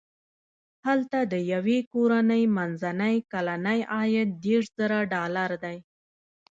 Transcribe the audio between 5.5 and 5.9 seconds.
دی.